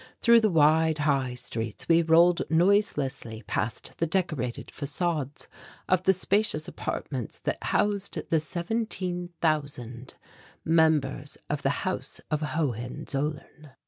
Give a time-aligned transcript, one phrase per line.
[0.19, 5.47] Through the wide, high streets we rolled noiselessly past the decorated facades
[5.87, 10.15] of the spacious apartments that housed the seventeen thousand
[10.65, 13.73] members of the House of Hohenzollern.